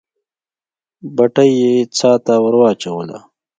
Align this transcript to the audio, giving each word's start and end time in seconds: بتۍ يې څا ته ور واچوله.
بتۍ 1.15 1.51
يې 1.61 1.71
څا 1.97 2.11
ته 2.25 2.33
ور 2.43 2.55
واچوله. 2.59 3.19